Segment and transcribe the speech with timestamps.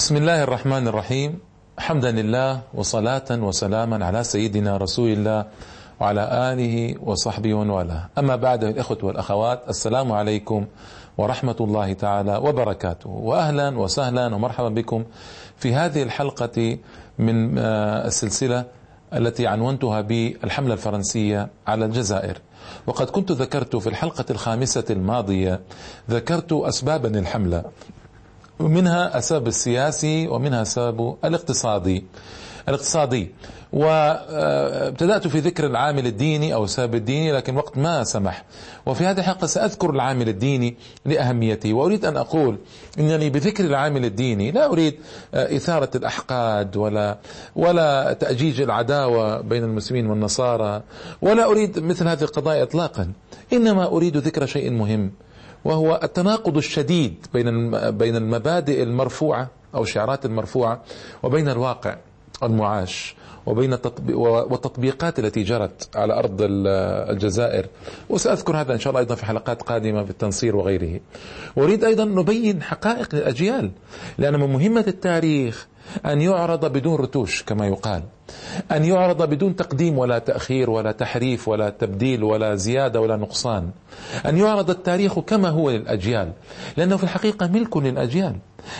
[0.00, 1.38] بسم الله الرحمن الرحيم
[1.78, 5.46] حمدا لله وصلاة وسلاما على سيدنا رسول الله
[6.00, 10.66] وعلى آله وصحبه ومن والاه أما بعد الإخوة والأخوات السلام عليكم
[11.18, 15.04] ورحمة الله تعالى وبركاته وأهلا وسهلا ومرحبا بكم
[15.56, 16.78] في هذه الحلقة
[17.18, 18.64] من السلسلة
[19.14, 22.38] التي عنونتها بالحملة الفرنسية على الجزائر
[22.86, 25.60] وقد كنت ذكرت في الحلقة الخامسة الماضية
[26.10, 27.64] ذكرت أسبابا الحملة
[28.60, 32.04] ومنها السبب السياسي ومنها السبب الاقتصادي.
[32.68, 33.30] الاقتصادي.
[33.72, 38.44] وابتدأت في ذكر العامل الديني أو السبب الديني لكن وقت ما سمح.
[38.86, 42.58] وفي هذه الحلقة سأذكر العامل الديني لأهميته وأريد أن أقول
[42.98, 44.94] أنني بذكر العامل الديني لا أريد
[45.34, 47.18] إثارة الأحقاد ولا
[47.56, 50.82] ولا تأجيج العداوة بين المسلمين والنصارى
[51.22, 53.12] ولا أريد مثل هذه القضايا إطلاقا.
[53.52, 55.12] إنما أريد ذكر شيء مهم.
[55.64, 60.82] وهو التناقض الشديد بين بين المبادئ المرفوعة أو الشعارات المرفوعة
[61.22, 61.96] وبين الواقع
[62.42, 63.14] المعاش
[63.46, 63.78] وبين
[64.14, 66.36] والتطبيقات التي جرت على أرض
[67.10, 67.66] الجزائر
[68.08, 71.00] وسأذكر هذا إن شاء الله أيضا في حلقات قادمة في التنصير وغيره.
[71.58, 73.70] أريد أيضا نبين حقائق للاجيال
[74.18, 75.66] لأن من مهمة التاريخ
[76.06, 78.02] أن يعرض بدون رتوش كما يقال.
[78.72, 83.70] أن يعرض بدون تقديم ولا تأخير ولا تحريف ولا تبديل ولا زيادة ولا نقصان.
[84.26, 86.32] أن يعرض التاريخ كما هو للأجيال
[86.76, 88.36] لأنه في الحقيقة ملك للأجيال.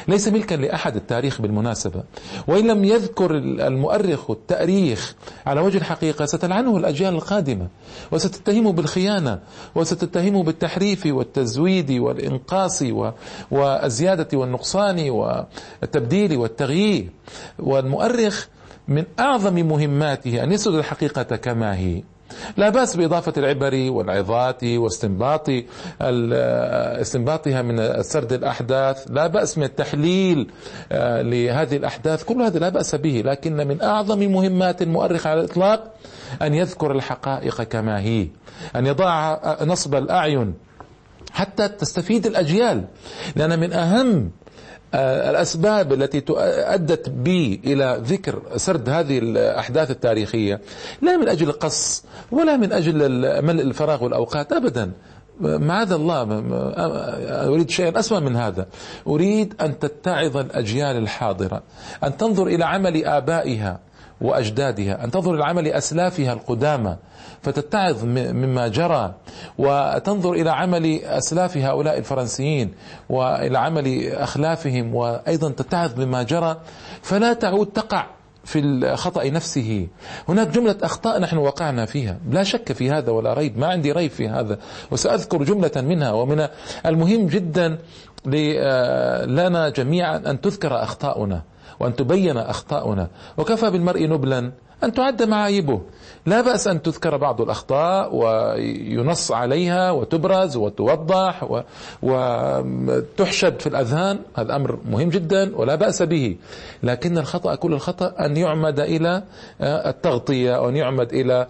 [0.08, 2.02] ليس ملكا لأحد التاريخ بالمناسبة
[2.48, 5.14] وإن لم يذكر المؤرخ التأريخ
[5.46, 7.68] على وجه الحقيقة ستلعنه الأجيال القادمة
[8.12, 9.38] وستتهمه بالخيانة
[9.74, 12.84] وستتهمه بالتحريف والتزويد والإنقاص
[13.50, 17.08] والزيادة والنقصان والتبديل والتغيير
[17.58, 18.48] والمؤرخ
[18.90, 22.02] من أعظم مهماته أن يسرد الحقيقة كما هي.
[22.56, 25.50] لا بأس بإضافة العبر والعظات واستنباط
[27.00, 29.10] استنباطها من سرد الأحداث.
[29.10, 30.50] لا بأس من التحليل
[31.22, 32.24] لهذه الأحداث.
[32.24, 35.94] كل هذا لا بأس به لكن من أعظم مهمات المؤرخ على الإطلاق
[36.42, 38.28] أن يذكر الحقائق كما هي
[38.76, 40.54] أن يضع نصب الأعين
[41.32, 42.84] حتى تستفيد الأجيال.
[43.36, 44.30] لأن من أهم
[44.94, 46.24] الأسباب التي
[46.74, 50.60] أدت بي إلى ذكر سرد هذه الأحداث التاريخية
[51.02, 52.98] لا من أجل القص ولا من أجل
[53.42, 54.90] ملء الفراغ والأوقات أبدا.
[55.40, 56.42] معاذ الله
[57.46, 58.66] أريد شيئا أسمى من هذا.
[59.06, 61.62] أريد أن تتعظ الأجيال الحاضرة
[62.04, 63.80] أن تنظر إلى عمل آبائها.
[64.20, 66.96] وأجدادها، أن تنظر إلى عمل أسلافها القدامى
[67.42, 69.14] فتتعظ مما جرى
[69.58, 72.72] وتنظر إلى عمل أسلاف هؤلاء الفرنسيين
[73.08, 76.56] وإلى عمل أخلافهم وأيضا تتعظ مما جرى.
[77.02, 78.06] فلا تعود تقع
[78.44, 79.88] في الخطأ نفسه.
[80.28, 82.18] هناك جملة أخطاء نحن وقعنا فيها.
[82.30, 83.58] لا شك في هذا ولا ريب.
[83.58, 84.58] ما عندي ريب في هذا.
[84.90, 86.46] وسأذكر جملة منها ومن
[86.86, 87.78] المهم جدا
[89.26, 91.42] لنا جميعا أن تذكر أخطاؤنا.
[91.80, 93.08] وأن تبين أخطاؤنا.
[93.38, 94.52] وكفى بالمرء نبلا
[94.84, 95.80] أن تعد معايبه.
[96.26, 101.62] لا بأس أن تذكر بعض الأخطاء وينص عليها وتبرز وتوضح
[102.02, 104.18] وتحشد في الأذهان.
[104.36, 106.36] هذا أمر مهم جدا ولا بأس به.
[106.82, 109.22] لكن الخطأ كل الخطأ أن يعمد إلى
[109.60, 111.46] التغطية وأن يعمد إلى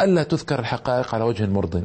[0.00, 1.84] ألا تذكر الحقائق على وجه مرض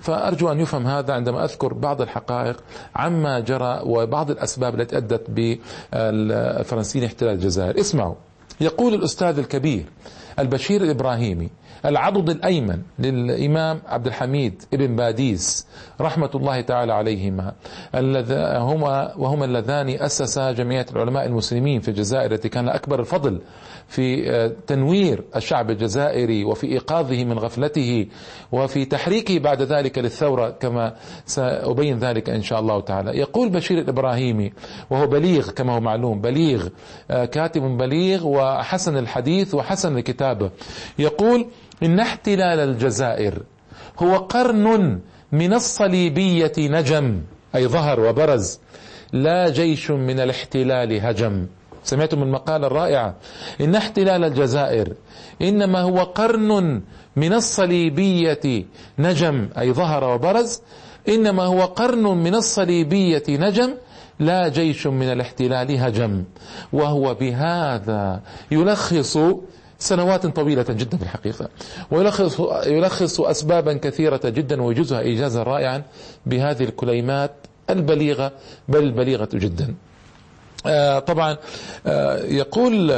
[0.00, 2.56] فأرجو أن يفهم هذا عندما أذكر بعض الحقائق
[2.96, 7.80] عما جرى وبعض الأسباب التي أدت بالفرنسيين احتلال الجزائر.
[7.80, 8.14] اسمعوا.
[8.60, 9.84] يقول الأستاذ الكبير
[10.38, 11.48] البشير الإبراهيمي.
[11.84, 15.66] العضد الأيمن للإمام عبد الحميد ابن باديس
[16.00, 17.52] رحمة الله تعالى عليهما
[18.58, 23.40] هما وهما اللذان أسسا جمعية العلماء المسلمين في الجزائر التي كان أكبر الفضل
[23.88, 24.28] في
[24.66, 28.06] تنوير الشعب الجزائري وفي إيقاظه من غفلته
[28.52, 30.94] وفي تحريكه بعد ذلك للثورة كما
[31.26, 33.18] سأبين ذلك إن شاء الله تعالى.
[33.18, 34.52] يقول بشير الإبراهيمي
[34.90, 36.68] وهو بليغ كما هو معلوم بليغ
[37.08, 40.50] كاتب بليغ وحسن الحديث وحسن الكتابة
[40.98, 41.46] يقول
[41.82, 43.42] إن احتلال الجزائر
[43.98, 44.98] هو قرن
[45.32, 47.20] من الصليبية نجم
[47.54, 48.58] أي ظهر وبرز
[49.12, 51.46] لا جيش من الاحتلال هجم.
[51.84, 53.14] سمعتم المقالة الرائعة.
[53.60, 54.92] إن احتلال الجزائر
[55.42, 56.82] إنما هو قرن
[57.16, 58.64] من الصليبية
[58.98, 60.62] نجم أي ظهر وبرز.
[61.08, 63.74] إنما هو قرن من الصليبية نجم
[64.20, 66.24] لا جيش من الاحتلال هجم.
[66.72, 68.20] وهو بهذا
[68.50, 69.18] يلخص
[69.78, 71.48] سنوات طويلة جدا في الحقيقة.
[71.90, 75.82] ويلخص يلخص أسبابا كثيرة جدا ويجوزها إيجازا رائعا
[76.26, 77.30] بهذه الكليمات
[77.70, 78.32] البليغة
[78.68, 79.74] بل البليغة جدا.
[80.66, 81.36] آه طبعا
[81.86, 82.90] آه يقول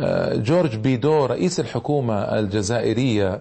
[0.00, 3.40] آه، جورج بيدو رئيس الحكومة الجزائرية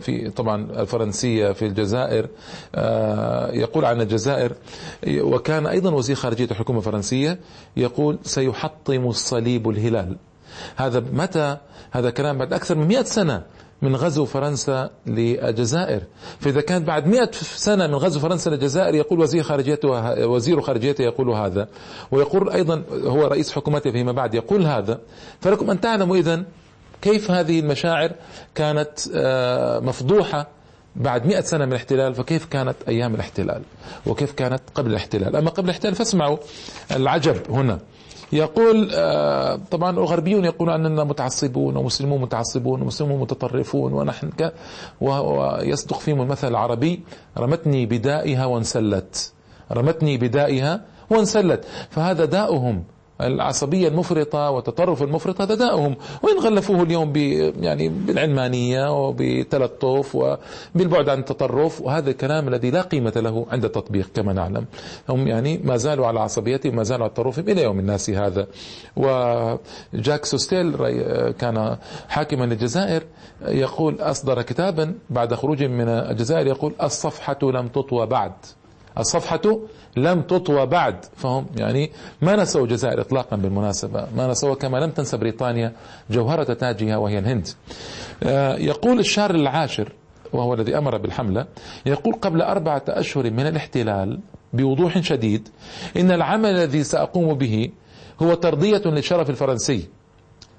[0.00, 2.28] في طبعا الفرنسية في الجزائر
[3.62, 4.52] يقول عن الجزائر
[5.08, 7.38] وكان أيضا وزير خارجية الحكومة الفرنسية
[7.76, 10.16] يقول سيحطم الصليب الهلال.
[10.76, 11.56] هذا متى
[11.90, 13.42] هذا كلام بعد أكثر من مئة سنة
[13.82, 16.02] من غزو فرنسا للجزائر.
[16.40, 19.88] فإذا كان بعد مئة سنة من غزو فرنسا للجزائر يقول وزير خارجيته
[20.26, 21.68] وزير خارجيته يقول هذا.
[22.10, 25.00] ويقول أيضا هو رئيس حكومته فيما بعد يقول هذا.
[25.40, 26.44] فلكم أن تعلموا إذن
[27.02, 28.12] كيف هذه المشاعر
[28.54, 30.48] كانت آه، مفضوحة
[30.96, 33.62] بعد مئة سنة من الاحتلال فكيف كانت أيام الاحتلال؟
[34.06, 36.36] وكيف كانت قبل الاحتلال؟ أما قبل الاحتلال فاسمعوا
[36.90, 37.78] العجب هنا.
[38.32, 44.52] يقول آه، طبعا الغربيون يقولون أننا متعصبون ومسلمون متعصبون ومسلمون متطرفون ونحن ك
[45.00, 47.02] ويصدق فيهم المثل العربي
[47.38, 49.32] رمتني بدائها وانسلت.
[49.72, 51.64] رمتني بدائها وانسلت.
[51.90, 52.84] فهذا داؤهم
[53.20, 57.16] العصبية المفرطة والتطرف المفرط هذا داؤهم وإن غلفوه اليوم ب
[57.60, 64.32] يعني بالعلمانية وبالتلطف وبالبعد عن التطرف وهذا الكلام الذي لا قيمة له عند التطبيق كما
[64.32, 64.64] نعلم.
[65.08, 68.46] هم يعني ما زالوا على عصبيتهم ما زالوا على تطرفهم إلى يوم الناس هذا.
[68.96, 70.76] وجاك سوستيل
[71.30, 71.76] كان
[72.08, 73.02] حاكما للجزائر
[73.48, 78.32] يقول أصدر كتابا بعد خروجه من الجزائر يقول الصفحة لم تطوى بعد.
[78.98, 79.60] الصفحة
[79.96, 81.04] لم تطوى بعد.
[81.16, 81.90] فهم؟ يعني
[82.22, 84.06] ما نسوا الجزائر اطلاقا بالمناسبة.
[84.16, 85.72] ما نسوا كما لم تنسى بريطانيا
[86.10, 87.48] جوهرة تاجها وهي الهند.
[88.22, 89.92] آه، يقول الشهر العاشر
[90.32, 91.46] وهو الذي أمر بالحملة
[91.86, 94.20] يقول قبل أربعة أشهر من الاحتلال
[94.52, 95.48] بوضوح شديد
[95.96, 97.70] إن العمل الذي سأقوم به
[98.22, 99.88] هو ترضية للشرف الفرنسي.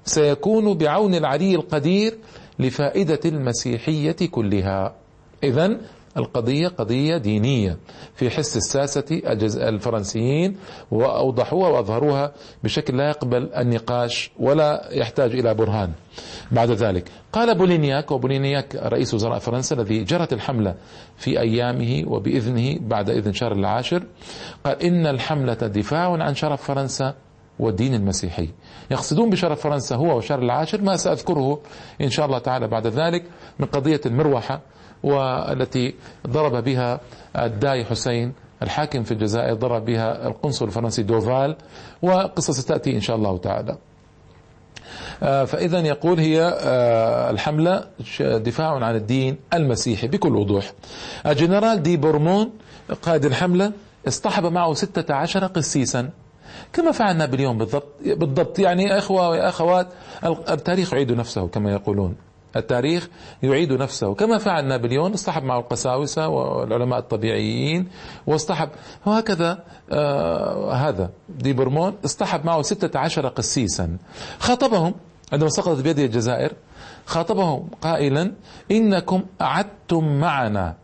[0.04, 2.18] سيكون بعون العلي القدير
[2.58, 4.94] لفائدة المسيحية كلها.
[5.44, 5.76] اذا
[6.16, 7.76] القضية قضية دينية
[8.14, 9.04] في حس الساسة
[9.68, 10.56] الفرنسيين
[10.90, 12.32] وأوضحوها وأظهروها
[12.64, 15.92] بشكل لا يقبل النقاش ولا يحتاج إلى برهان.
[16.52, 20.74] بعد ذلك قال بولينياك وبولينياك رئيس وزراء فرنسا الذي جرت الحملة
[21.16, 24.02] في أيامه وبإذنه بعد إذن شهر العاشر
[24.64, 27.14] قال إن الحملة دفاع عن شرف فرنسا
[27.58, 28.48] والدين المسيحي.
[28.90, 31.60] يقصدون بشرف فرنسا هو وشهر العاشر ما سأذكره
[32.00, 33.24] إن شاء الله تعالى بعد ذلك
[33.58, 34.60] من قضية المروحة
[35.02, 35.94] والتي
[36.26, 37.00] ضرب بها
[37.36, 38.32] الداعي حسين
[38.62, 41.56] الحاكم في الجزائر ضرب بها القنصل الفرنسي دوفال
[42.02, 43.76] وقصة ستأتي إن شاء الله تعالى.
[45.22, 47.84] آه، فإذا يقول هي آه، الحملة
[48.20, 50.72] دفاع عن الدين المسيحي بكل وضوح.
[51.26, 52.50] الجنرال دي بورمون
[53.02, 53.72] قائد الحملة
[54.08, 56.10] اصطحب معه ستة عشر قسيسا.
[56.72, 58.58] كما فعل نابليون بالضبط بالضبط.
[58.58, 59.86] يعني إخوة واخوات
[60.50, 62.14] التاريخ يعيد نفسه كما يقولون.
[62.56, 63.08] التاريخ
[63.42, 64.14] يعيد نفسه.
[64.14, 67.88] كما فعل نابليون اصطحب معه القساوسة والعلماء الطبيعيين
[68.26, 68.68] واصطحب
[69.06, 73.96] وهكذا آه هذا دي برمون اصطحب معه ستة عشر قسيسا.
[74.38, 74.94] خاطبهم
[75.32, 76.52] عندما سقطت بيده الجزائر
[77.06, 78.32] خاطبهم قائلا
[78.70, 80.74] إنكم أعدتم معنا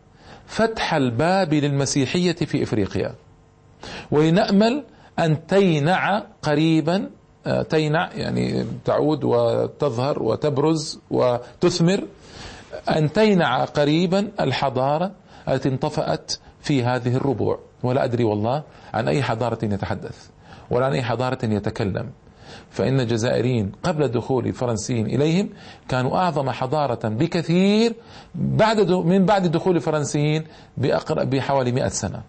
[0.47, 3.15] فتح الباب للمسيحية في إفريقيا.
[4.11, 4.83] ولنأمل
[5.19, 7.09] أن تينع قريبا
[7.69, 12.03] تينع يعني تعود وتظهر وتبرز وتثمر.
[12.89, 15.11] أن تينع قريبا الحضارة
[15.49, 17.59] التي انطفأت في هذه الربوع.
[17.83, 18.63] ولا أدري والله
[18.93, 20.27] عن أي حضارة يتحدث
[20.69, 22.09] ولا عن أي حضارة يتكلم.
[22.69, 25.49] فإن الجزائريين قبل دخول الفرنسيين إليهم
[25.89, 27.93] كانوا أعظم حضارة بكثير
[28.35, 30.43] بعد من بعد دخول الفرنسيين
[30.77, 32.21] بحوالي مئة سنة.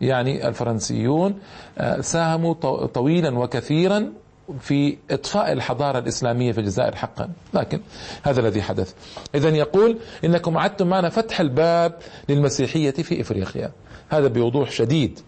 [0.00, 1.34] يعني الفرنسيون
[1.78, 2.54] آه، ساهموا
[2.86, 4.12] طويلا وكثيرا
[4.60, 7.80] في إطفاء الحضارة الإسلامية في الجزائر حقا، لكن
[8.22, 8.92] هذا الذي حدث.
[9.34, 13.72] اذا يقول إنكم اعدتم معنا فتح الباب للمسيحية في إفريقيا.
[14.08, 15.20] هذا بوضوح شديد.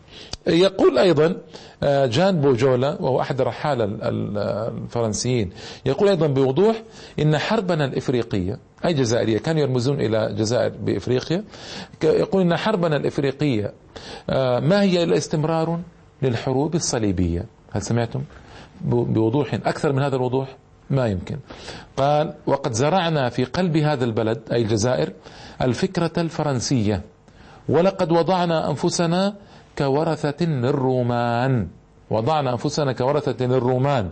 [0.47, 1.37] يقول أيضا
[1.83, 5.50] آه، جان بوجولا وهو أحد الرحاله الفرنسيين
[5.87, 6.83] يقول أيضا بوضوح
[7.19, 11.45] إن حربنا الإفريقية أي جزائرية كانوا يرمزون إلى جزائر بإفريقيا
[12.04, 13.73] يقول إن حربنا الإفريقية
[14.31, 15.81] آه، ما هي إلا استمرار
[16.23, 18.23] للحروب الصليبية هل سمعتم؟
[18.81, 20.57] بوضوح أكثر من هذا الوضوح
[20.90, 21.37] ما يمكن.
[21.97, 25.12] قال وقد زرعنا في قلب هذا البلد أي الجزائر
[25.62, 27.02] الفكرة الفرنسية
[27.69, 29.35] ولقد وضعنا أنفسنا
[29.78, 31.69] كورثة للرومان
[32.11, 34.11] وضعنا أنفسنا كورثة للرومان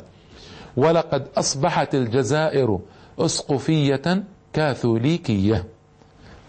[0.76, 2.78] ولقد أصبحت الجزائر
[3.19, 5.64] أسقفية كاثوليكية.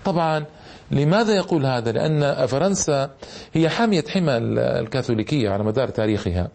[0.05, 0.45] طبعا
[0.93, 3.09] لماذا يقول هذا؟ لأن فرنسا
[3.53, 6.49] هي حامية حمى الكاثوليكية على مدار تاريخها.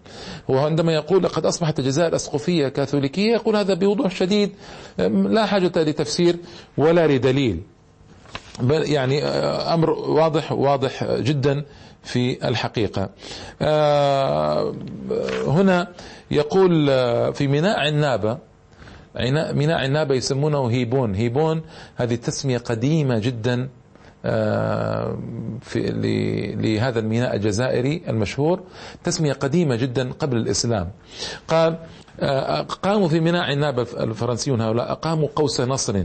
[0.49, 4.50] وعندما يقول لقد أصبحت الجزائر أسقفية كاثوليكية يقول هذا بوضوح شديد
[5.09, 6.37] لا حاجة لتفسير
[6.76, 7.61] ولا لدليل.
[8.61, 11.64] بل يعني آه، أمر واضح واضح جدا
[12.02, 13.11] في الحقيقة.
[13.62, 14.75] آه،
[15.47, 15.88] هنا
[16.30, 18.38] يقول آه، في ميناء عنابة
[19.52, 21.14] ميناء عنابة يسمونه هيبون.
[21.14, 21.62] هيبون
[21.97, 23.68] هذه تسمية قديمة جدا
[25.60, 28.60] في لهذا الميناء الجزائري المشهور
[29.04, 30.90] تسمية قديمة جدا قبل الإسلام.
[31.48, 31.78] قال
[32.20, 36.04] آه، قاموا في ميناء عنابة الفرنسيون هؤلاء أقاموا قوس نصر.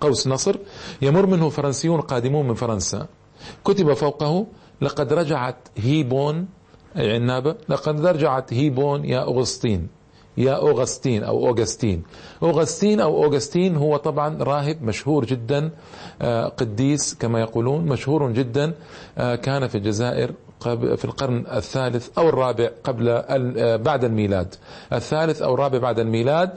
[0.00, 0.56] قوس نصر
[1.02, 3.06] يمر منه فرنسيون قادمون من فرنسا.
[3.64, 4.46] كتب فوقه
[4.80, 6.48] لقد رجعت هيبون
[6.96, 9.88] أي عنابة لقد رجعت هيبون يا أغسطين.
[10.36, 12.02] يا أوغسطين أو أوغستين.
[12.42, 15.70] أوغسطين أو أوغستين هو طبعا راهب مشهور جدا
[16.22, 18.72] آه، قديس كما يقولون مشهور جدا
[19.18, 20.32] آه، كان في الجزائر
[20.96, 24.54] في القرن الثالث أو الرابع قبل آه، بعد الميلاد.
[24.92, 26.50] الثالث أو الرابع بعد الميلاد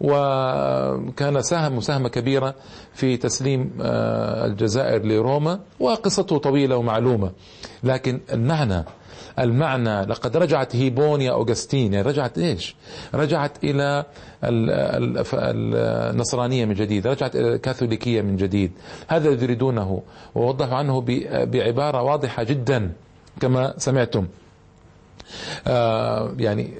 [0.00, 2.54] وكان ساهم مساهمة كبيرة
[2.94, 7.30] في تسليم الجزائر لروما وقصته طويلة ومعلومة.
[7.84, 8.84] لكن المعنى
[9.38, 12.74] المعنى لقد رجعت هيبون يا أوغستين يعني رجعت إيش؟
[13.14, 14.04] رجعت إلى
[16.12, 18.72] النصرانية من جديد رجعت إلى الكاثوليكية من جديد.
[19.08, 20.02] هذا الذي يريدونه
[20.34, 21.04] ووضحوا عنه
[21.44, 22.92] بعبارة واضحة جدا
[23.40, 24.26] كما سمعتم.
[25.66, 26.70] آه يعني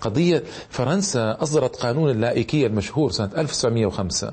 [0.00, 4.32] قضية فرنسا أصدرت قانون اللائكية المشهور سنة 1905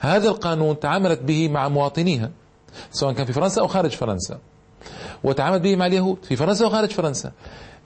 [0.00, 2.30] هذا القانون تعاملت به مع مواطنيها
[2.92, 4.38] سواء كان في فرنسا أو خارج فرنسا.
[5.24, 7.32] وتعامل به مع اليهود في فرنسا وخارج فرنسا.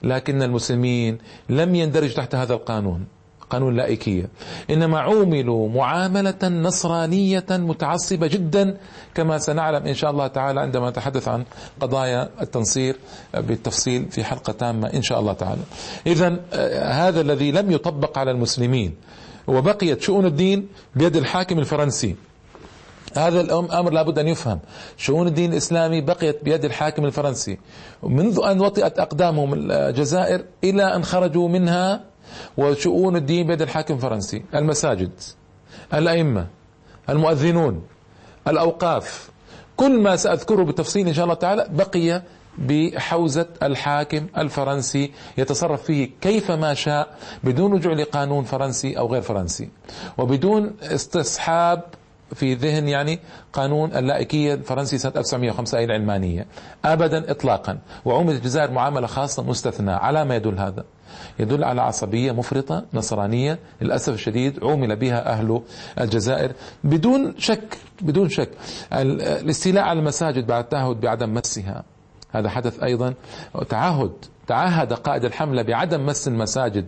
[0.03, 1.17] لكن المسلمين
[1.49, 3.05] لم يندرج تحت هذا القانون
[3.49, 4.29] قانون اللائكية
[4.69, 8.77] إنما عوملوا معاملة نصرانية متعصبة جدا
[9.15, 11.45] كما سنعلم إن شاء الله تعالى عندما نتحدث عن
[11.79, 12.95] قضايا التنصير
[13.33, 15.61] بالتفصيل في حلقة تامة إن شاء الله تعالى.
[16.07, 18.95] إذا آه، هذا الذي لم يطبق على المسلمين
[19.47, 22.15] وبقيت شؤون الدين بيد الحاكم الفرنسي.
[23.17, 24.59] هذا الأمر لابد أن يفهم.
[24.97, 27.57] شؤون الدين الإسلامي بقيت بيد الحاكم الفرنسي.
[28.03, 32.03] منذ أن وطئت أقدامهم الجزائر إلى أن خرجوا منها
[32.57, 34.43] وشؤون الدين بيد الحاكم الفرنسي.
[34.55, 35.11] المساجد
[35.93, 36.47] الأئمة
[37.09, 37.83] المؤذنون
[38.47, 39.29] الأوقاف.
[39.77, 42.21] كل ما سأذكره بالتفصيل إن شاء الله تعالى بقي
[42.57, 47.07] بحوزة الحاكم الفرنسي يتصرف فيه كيفما شاء
[47.43, 49.69] بدون رجوع لقانون فرنسي أو غير فرنسي.
[50.17, 51.81] وبدون استصحاب
[52.33, 53.19] في ذهن يعني
[53.53, 56.45] قانون اللائكية الفرنسي سنة 1905 أي العلمانية
[56.85, 57.77] أبدا إطلاقا.
[58.05, 60.83] وعومة الجزائر معاملة خاصة مستثنى على ما يدل هذا؟
[61.39, 65.61] يدل على عصبية مفرطة نصرانية للأسف الشديد عومل بها أهل
[65.99, 66.51] الجزائر.
[66.83, 68.49] بدون شك بدون شك
[68.93, 71.83] الاستيلاء على المساجد بعد التعهد بعدم مسها.
[72.31, 73.13] هذا حدث أيضا.
[73.69, 74.11] تعهد
[74.47, 76.85] تعهد قائد الحملة بعدم مس المساجد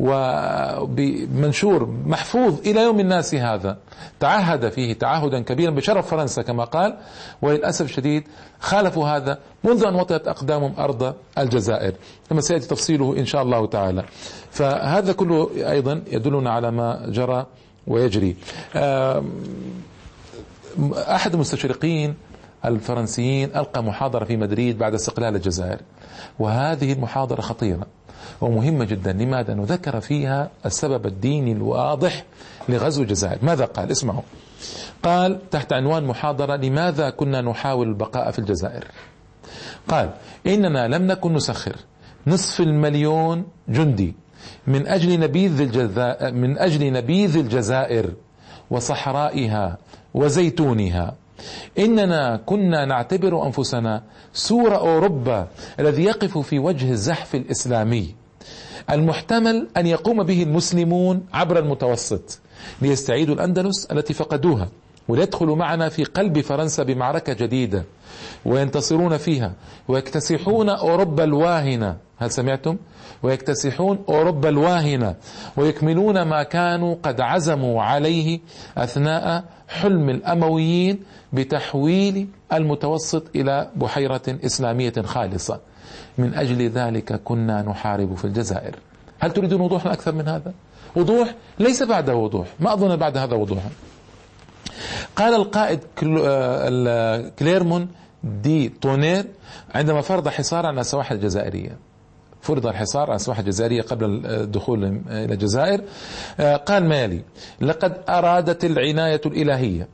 [0.00, 3.78] وبمنشور محفوظ إلى يوم الناس هذا.
[4.20, 6.96] تعهد فيه تعهدا كبيرا بشرف فرنسا كما قال
[7.42, 8.24] وللأسف الشديد
[8.60, 11.94] خالفوا هذا منذ أن وطئت أقدامهم أرض الجزائر.
[12.30, 14.04] كما سيأتي تفصيله إن شاء الله تعالى.
[14.50, 17.46] فهذا كله أيضا يدلنا على ما جرى
[17.86, 18.36] ويجري.
[20.94, 22.14] أحد المستشرقين
[22.64, 25.78] الفرنسيين ألقى محاضرة في مدريد بعد استقلال الجزائر.
[26.38, 27.86] وهذه المحاضرة خطيرة
[28.40, 32.24] ومهمة جدا لماذا؟ أنه ذكر فيها السبب الديني الواضح
[32.68, 33.38] لغزو الجزائر.
[33.42, 34.22] ماذا قال؟ اسمعوا.
[35.02, 38.84] قال تحت عنوان محاضرة لماذا كنا نحاول البقاء في الجزائر؟
[39.88, 40.10] قال
[40.46, 41.76] إننا لم نكن نسخر.
[42.26, 44.14] نصف المليون جندي
[44.66, 48.12] من أجل نبيذ الجزائر من أجل نبيذ الجزائر
[48.70, 49.78] وصحرائها
[50.14, 51.14] وزيتونها.
[51.78, 54.02] إننا كنا نعتبر أنفسنا
[54.32, 55.48] سور أوروبا
[55.80, 58.14] الذي يقف في وجه الزحف الإسلامي.
[58.90, 62.40] المحتمل أن يقوم به المسلمون عبر المتوسط
[62.82, 64.68] ليستعيدوا الأندلس التي فقدوها.
[65.08, 67.84] وليدخلوا معنا في قلب فرنسا بمعركة جديدة
[68.44, 69.52] وينتصرون فيها
[69.88, 71.96] ويكتسحون أوروبا الواهنة.
[72.18, 72.76] هل سمعتم؟
[73.22, 75.14] ويكتسحون أوروبا الواهنة
[75.56, 78.40] ويكملون ما كانوا قد عزموا عليه
[78.76, 85.60] أثناء حلم الأمويين بتحويل المتوسط إلى بحيرة إسلامية خالصة.
[86.18, 88.74] من أجل ذلك كنا نحارب في الجزائر.
[89.20, 90.52] هل تريدون وضوحا أكثر من هذا؟
[90.96, 92.46] وضوح ليس بعده وضوح.
[92.60, 93.70] ما أظن بعد هذا وضوحا.
[95.16, 95.80] قال القائد
[96.26, 97.88] آه، كليرمون
[98.24, 99.24] دي تونير
[99.74, 101.78] عندما فرض حصار على السواحل الجزائرية.
[102.40, 105.80] فرض الحصار على السواحل الجزائرية قبل الدخول إلى الجزائر.
[106.40, 107.22] آه، قال مالي
[107.60, 109.88] لقد أرادت العناية الإلهية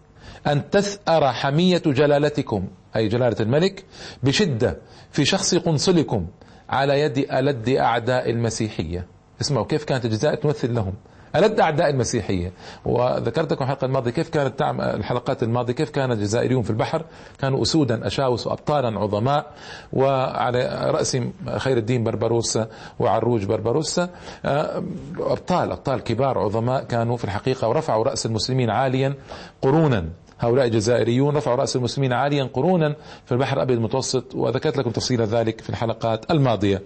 [0.47, 3.85] أن تثأر حمية جلالتكم أي جلالة الملك
[4.23, 4.79] بشدة
[5.11, 6.27] في شخص قنصلكم
[6.69, 9.07] على يد ألد أعداء المسيحية.
[9.41, 10.95] اسمعوا كيف كانت الجزائر تمثل لهم.
[11.37, 12.53] ألد أعداء المسيحية.
[12.85, 17.05] وذكرت لكم الحلقة الماضية كيف كانت الحلقات الماضية كيف كان الجزائريون في البحر؟
[17.39, 19.47] كانوا أسودا أشاوس وأبطالا عظماء.
[19.93, 24.09] وعلى رأسهم خير الدين بربروسا وعروج بربروسا
[24.45, 24.83] آه،
[25.19, 29.15] أبطال أبطال كبار عظماء كانوا في الحقيقة ورفعوا رأس المسلمين عاليا
[29.63, 30.09] قرونا.
[30.45, 32.97] هؤلاء الجزائريون رفعوا رأس المسلمين عاليا قرونا
[33.27, 36.83] في البحر الأبيض المتوسط وذكرت لكم تفصيل ذلك في الحلقات الماضية.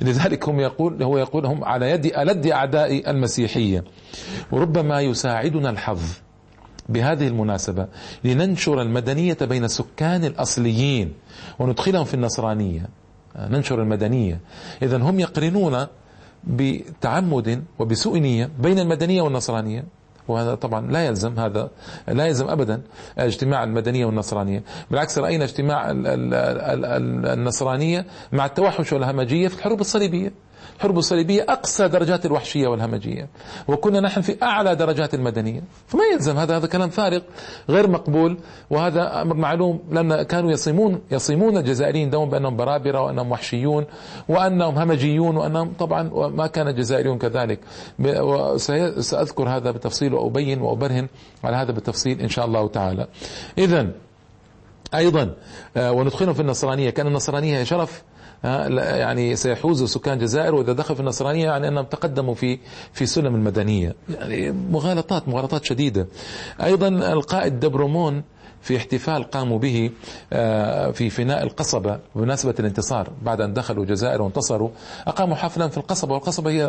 [0.00, 3.84] لذلك هم يقول هو يقول هم على يد ألد أعداء المسيحية.
[4.52, 6.02] وربما يساعدنا الحظ
[6.88, 7.86] بهذه المناسبة
[8.24, 11.12] لننشر المدنية بين السكان الأصليين
[11.58, 12.88] وندخلهم في النصرانية.
[13.36, 14.40] ننشر المدنية.
[14.82, 15.86] إذا هم يقرنون
[16.44, 19.84] بتعمد وبسوء نية بين المدنية والنصرانية.
[20.32, 21.70] وهذا طبعا لا يلزم هذا
[22.08, 22.82] لا يلزم ابدا
[23.18, 24.62] اجتماع المدنية والنصرانية.
[24.90, 25.86] بالعكس رأينا اجتماع
[27.32, 30.32] النصرانية مع التوحش والهمجية في الحروب الصليبية.
[30.76, 33.28] الحرب الصليبية أقصى درجات الوحشية والهمجية.
[33.68, 35.62] وكنا نحن في أعلى درجات المدنية.
[35.86, 37.20] فما يلزم هذا هذا كلام فارغ
[37.68, 38.38] غير مقبول
[38.70, 39.80] وهذا أمر معلوم.
[39.90, 43.84] لأن كانوا يصيمون يصيمون الجزائريين دوما بأنهم برابرة وأنهم وحشيون
[44.28, 47.60] وأنهم همجيون وأنهم طبعا ما كان الجزائريون كذلك.
[49.00, 51.08] سأذكر هذا بالتفصيل وأبين وأبرهن
[51.44, 53.06] على هذا بالتفصيل إن شاء الله تعالى.
[53.58, 53.90] إذا
[54.94, 55.34] أيضا
[55.76, 56.90] آه، وندخلهم في النصرانية.
[56.90, 58.02] كأن النصرانية هي شرف
[58.44, 62.58] يعني سيحوز سكان الجزائر وإذا دخل في النصرانية يعني أنهم تقدموا في
[62.92, 63.94] في سلم المدنية.
[64.08, 66.06] يعني مغالطات مغالطات شديدة.
[66.62, 68.22] أيضا القائد دبرومون
[68.62, 69.90] في احتفال قاموا به
[70.32, 73.08] آه، في فناء القصبة بمناسبة الانتصار.
[73.22, 74.70] بعد أن دخلوا الجزائر وانتصروا
[75.06, 76.64] أقاموا حفلا في القصبة والقصبة هي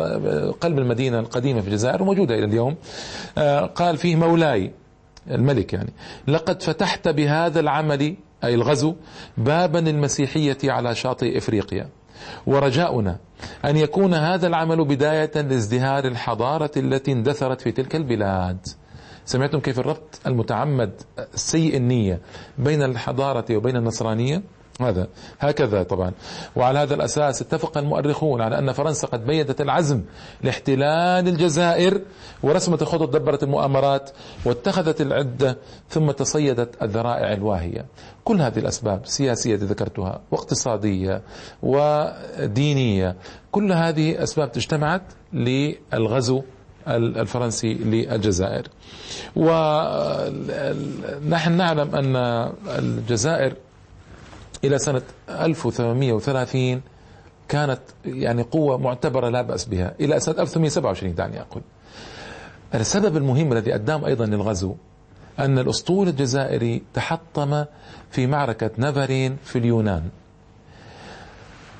[0.60, 2.76] قلب المدينة القديمة في الجزائر وموجودة إلى اليوم.
[3.38, 4.70] آه، قال فيه مولاي
[5.30, 5.92] الملك يعني
[6.28, 8.94] لقد فتحت بهذا العمل أي الغزو
[9.38, 11.88] بابا للمسيحية على شاطئ إفريقيا.
[12.46, 13.18] ورجاؤنا
[13.64, 18.66] أن يكون هذا العمل بداية لازدهار الحضارة التي اندثرت في تلك البلاد.
[19.24, 20.92] سمعتم كيف الربط المتعمد
[21.34, 22.20] سيء النية
[22.58, 24.42] بين الحضارة وبين النصرانية؟
[24.80, 25.08] هذا.
[25.40, 26.12] هكذا طبعا.
[26.56, 30.02] وعلى هذا الأساس اتفق المؤرخون على أن فرنسا قد بيدت العزم
[30.42, 32.00] لاحتلال الجزائر
[32.42, 34.10] ورسمت الخطط دبرت المؤامرات
[34.44, 37.86] واتخذت العدة ثم تصيدت الذرائع الواهية.
[38.24, 41.22] كل هذه الأسباب سياسية ذكرتها واقتصادية
[41.62, 43.16] ودينية
[43.52, 45.02] كل هذه أسباب اجتمعت
[45.32, 46.42] للغزو
[46.88, 48.68] الفرنسي للجزائر.
[49.36, 50.32] ونحن
[51.52, 52.16] نعلم أن
[52.78, 53.54] الجزائر
[54.66, 56.80] إلى سنة 1830
[57.48, 59.94] كانت يعني قوة معتبرة لا بأس بها.
[60.00, 61.62] إلى سنة 1827 دعني أقول.
[62.74, 64.74] السبب المهم الذي أدام أيضا للغزو
[65.38, 67.64] أن الأسطول الجزائري تحطم
[68.10, 70.02] في معركة نافرين في اليونان.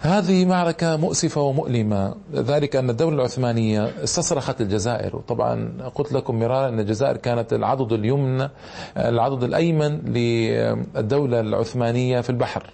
[0.05, 2.15] هذه معركة مؤسفة ومؤلمة.
[2.35, 5.17] ذلك أن الدولة العثمانية استصرخت الجزائر.
[5.17, 8.51] وطبعا قلت لكم مرارا أن الجزائر كانت العضد اليمنى
[8.97, 12.71] العضد الأيمن للدولة العثمانية في البحر.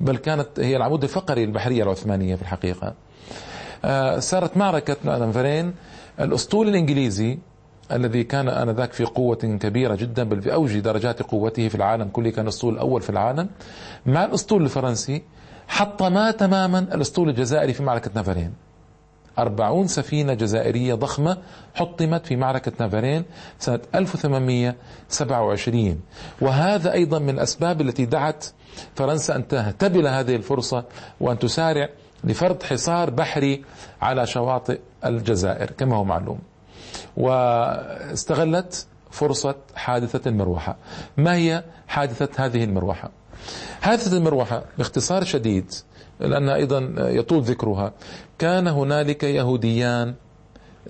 [0.00, 2.94] بل كانت هي العمود الفقري للبحرية العثمانية في الحقيقة.
[3.84, 5.74] آه، صارت معركة نانفرين
[6.20, 7.38] الأسطول الإنجليزي
[7.92, 12.30] الذي كان آنذاك في قوة كبيرة جدا بل في أوج درجات قوته في العالم كله
[12.30, 13.48] كان الأسطول الأول في العالم
[14.06, 15.22] مع الأسطول الفرنسي.
[15.68, 18.52] حطما تماما الأسطول الجزائري في معركة نافرين.
[19.38, 21.38] أربعون سفينة جزائرية ضخمة
[21.74, 23.24] حطمت في معركة نافرين
[23.58, 26.00] سنة 1827
[26.40, 28.46] وهذا أيضا من الأسباب التي دعت
[28.94, 30.84] فرنسا أن تهتبل هذه الفرصة
[31.20, 31.88] وأن تسارع
[32.24, 33.64] لفرض حصار بحري
[34.02, 36.38] على شواطئ الجزائر كما هو معلوم.
[37.16, 40.76] واستغلت فرصة حادثة المروحة.
[41.16, 43.10] ما هي حادثة هذه المروحة؟
[43.80, 45.72] حادثة المروحة باختصار شديد
[46.20, 47.92] لأنها أيضا يطول ذكرها.
[48.38, 50.14] كان هنالك يهوديان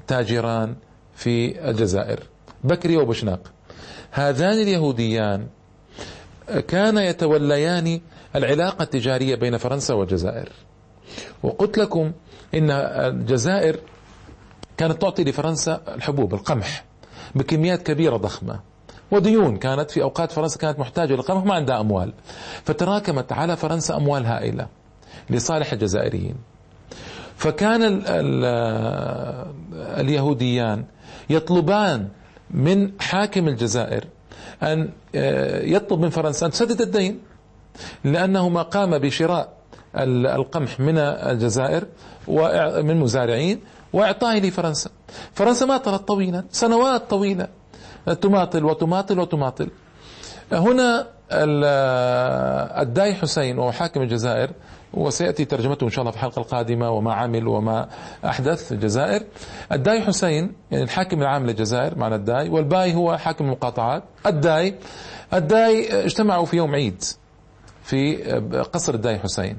[0.07, 0.75] تاجران
[1.15, 2.21] في الجزائر
[2.65, 3.41] بكري وبشناق
[4.11, 5.47] هذان اليهوديان
[6.69, 8.01] كان يتوليان
[8.37, 10.49] العلاقة التجارية بين فرنسا والجزائر.
[11.43, 12.13] وقلت لكم
[12.55, 13.81] إن الجزائر
[14.77, 16.85] كانت تعطي لفرنسا الحبوب القمح
[17.35, 18.61] بكميات كبيرة ضخمة.
[19.11, 22.13] وديون كانت في أوقات فرنسا كانت محتاجة للقمح ما عندها أموال.
[22.65, 24.67] فتراكمت على فرنسا أموال هائلة
[25.31, 26.35] لصالح الجزائريين.
[27.37, 28.45] فكان ال ال
[30.01, 30.85] اليهوديان
[31.31, 32.09] يطلبان
[32.51, 34.05] من حاكم الجزائر
[34.63, 37.21] أن آه، يطلب من فرنسا أن تسدد الدين
[38.05, 39.53] لأنه ما قام بشراء
[39.97, 41.85] القمح من الجزائر
[42.29, 43.61] ومن مزارعين
[43.93, 44.91] وإعطائه لفرنسا.
[45.35, 47.49] فرنسا ما طلت طويلا سنوات طويلة.
[48.15, 49.71] تماطل وتماطل وتماطل.
[50.53, 51.07] هنا
[52.83, 54.51] الداي حسين وهو حاكم الجزائر
[54.95, 57.89] وسيأتي ترجمته إن شاء الله في الحلقة القادمة وما عمل وما
[58.25, 59.23] أحدث في الجزائر.
[59.73, 64.03] الداي حسين يعني الحاكم العام للجزائر معنى الداي والباي هو حاكم المقاطعات.
[64.27, 64.75] الداي
[65.35, 67.05] الداي اجتمعوا في يوم عيد
[67.83, 68.17] في
[68.73, 69.57] قصر الداي حسين.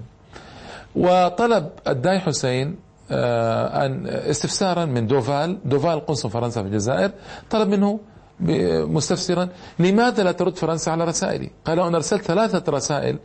[0.96, 2.76] وطلب الداي حسين
[3.12, 7.12] آه، أن استفسارا من دوفال دوفال قنصل فرنسا في الجزائر
[7.50, 8.00] طلب منه
[8.42, 9.50] مستفسرا
[9.80, 13.20] لماذا لا ترد فرنسا على رسائلي؟ قال أنا أرسلت ثلاثة رسائل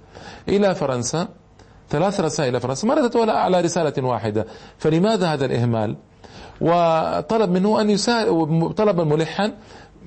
[0.49, 1.29] إلى فرنسا
[1.91, 4.47] ثلاث رسائل إلى فرنسا ما ردت ولا على رسالة واحدة.
[4.79, 5.97] فلماذا هذا الإهمال؟
[6.61, 9.53] وطلب منه أن يساعد طلبا ملحا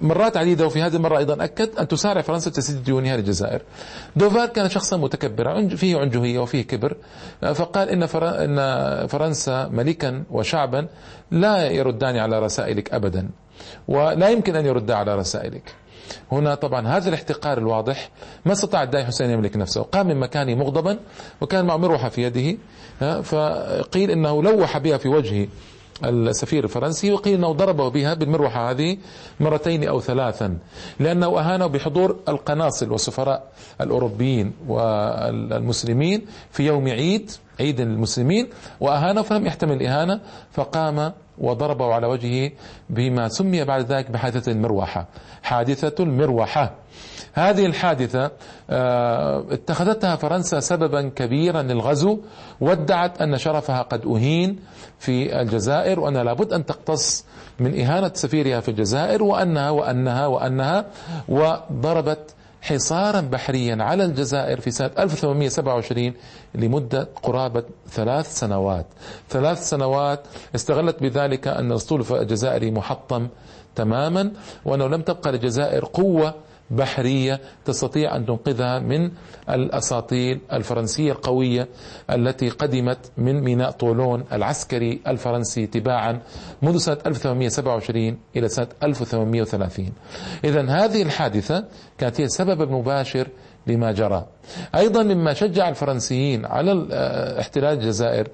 [0.02, 3.62] مرات عديدة وفي هذه المرة أيضا أكد أن تسارع فرنسا تسديد ديونها للجزائر.
[4.16, 6.98] دوفال كان شخصا متكبرا فيه عنجهية وفيه كبر.
[7.42, 10.88] فقال إن إن فرنسا ملكا وشعبا
[11.32, 13.30] لا يردان على رسائلك أبدا.
[13.88, 15.76] ولا يمكن أن يرد على رسائلك.
[16.32, 18.10] هنا طبعا هذا الاحتقار الواضح.
[18.46, 19.82] ما استطاع الداعي حسين يملك نفسه.
[19.82, 21.00] قام من مكانه مغضبا
[21.42, 22.58] وكان مع مروحة في يده
[23.22, 25.50] فقيل إنه لوح بها في وجه
[26.06, 28.98] السفير الفرنسي وقيل إنه ضربه بها بالمروحة هذه
[29.40, 30.58] مرتين أو ثلاثا
[31.00, 38.48] لأنه أهانه بحضور القناصل والسفراء الأوروبيين والمسلمين في يوم عيد عيد المسلمين
[38.80, 40.20] وأهانه فلم يحتمل الإهانة
[40.52, 42.52] فقام وضربه على وجهه
[42.90, 45.08] بما سمي بعد ذلك بحادثة المروحة
[45.44, 46.74] حادثة المروحة
[47.34, 48.32] هذه الحادثة
[48.70, 52.20] آه، اتخذتها فرنسا سببا كبيرا للغزو
[52.62, 54.60] وادعت أن شرفها قد أهين
[55.00, 57.26] في الجزائر وأن لابد أن تقتص
[57.60, 60.86] من إهانة سفيرها في الجزائر وأنها وأنها وأنها
[61.30, 62.36] وضربت
[62.68, 66.14] حصارا بحريا على الجزائر في سنة 1827
[66.56, 68.86] لمدة قرابة ثلاث سنوات.
[69.30, 73.28] ثلاث سنوات استغلت بذلك أن الأسطول الجزائري محطم
[73.76, 74.32] تماما
[74.66, 76.36] وأنه لم تبقى للجزائر قوة
[76.72, 79.12] بحرية تستطيع أن تنقذها من
[79.50, 81.68] الأساطيل الفرنسية القوية
[82.12, 86.22] التي قدمت من ميناء طولون العسكري الفرنسي تباعا
[86.62, 89.90] منذ سنة 1827 إلى سنة 1830
[90.44, 91.66] إذا هذه الحادثة
[91.98, 93.28] كانت هي السبب المباشر
[93.68, 94.26] لما جرى.
[94.76, 96.88] أيضا مما شجع الفرنسيين على
[97.40, 98.28] احتلال الجزائر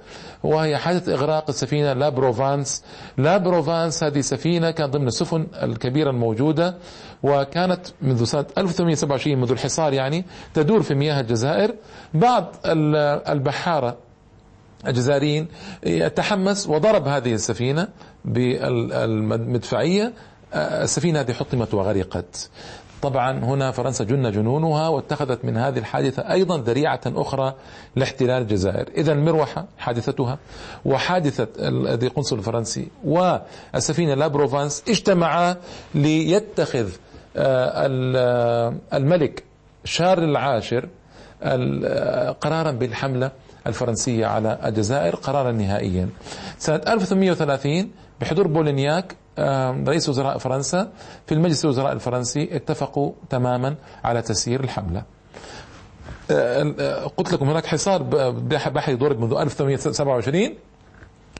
[0.43, 2.83] وهي حادث إغراق السفينة لا بروفانس.
[3.17, 6.75] لا بروفانس هذه سفينة كانت ضمن السفن الكبيرة الموجودة
[7.23, 11.75] وكانت منذ سنة 1827 منذ الحصار يعني تدور في مياه الجزائر.
[12.13, 13.97] بعض البحارة
[14.87, 15.47] الجزائريين
[16.15, 17.87] تحمس وضرب هذه السفينة
[18.25, 20.13] بالمدفعية.
[20.55, 22.49] السفينة هذه حطمت وغرقت.
[23.03, 27.53] طبعا هنا فرنسا جن جنونها واتخذت من هذه الحادثة أيضا ذريعة أخرى
[27.95, 28.89] لاحتلال الجزائر.
[28.97, 30.37] إذا المروحة حادثتها
[30.85, 35.55] وحادثة الذي قنصل الفرنسي والسفينة لا بروفانس اجتمعا
[35.95, 36.89] ليتخذ
[37.37, 39.43] آه، آه، الملك
[39.85, 40.89] شارل العاشر
[41.43, 43.31] آه، قرارا بالحملة
[43.67, 46.09] الفرنسية على الجزائر قرارا نهائيا.
[46.57, 49.15] سنة 1830 بحضور بولينياك
[49.87, 50.91] رئيس وزراء فرنسا
[51.27, 55.03] في المجلس الوزراء الفرنسي اتفقوا تماما على تسيير الحملة.
[57.17, 58.03] قلت لكم هناك حصار
[58.69, 60.49] بحري ضرب منذ 1827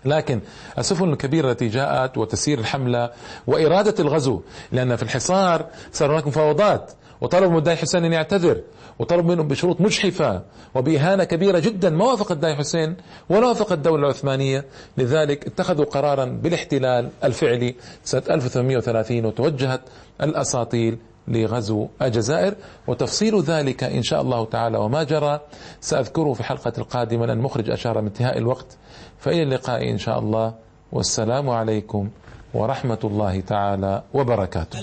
[0.05, 0.39] لكن
[0.77, 3.09] السفن الكبيرة التي جاءت وتسيير الحملة
[3.47, 8.61] وإرادة الغزو لأن في الحصار صار هناك مفاوضات وطلبوا من الداعي حسين أن يعتذر.
[8.99, 10.41] وطلب منهم بشروط مجحفة
[10.75, 11.89] وبإهانة كبيرة جدا.
[11.89, 12.95] ما وافق الداعي حسين
[13.29, 14.65] ولا وافق الدولة العثمانية.
[14.97, 19.81] لذلك اتخذوا قرارا بالاحتلال الفعلي سنة 1830 وتوجهت
[20.21, 22.55] الأساطيل لغزو الجزائر.
[22.87, 25.39] وتفصيل ذلك إن شاء الله تعالى وما جرى
[25.81, 28.77] سأذكره في الحلقة القادمة لأن المخرج أشار من انتهاء الوقت.
[29.19, 30.53] فإلى اللقاء إن شاء الله.
[30.91, 32.09] والسلام عليكم
[32.53, 34.67] ورحمة الله تعالى وبركاته.